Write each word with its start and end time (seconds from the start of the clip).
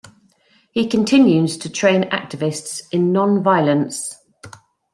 He 0.71 0.87
continues 0.87 1.59
to 1.59 1.69
train 1.69 2.05
activists 2.09 2.81
in 2.91 3.13
nonviolence. 3.13 4.15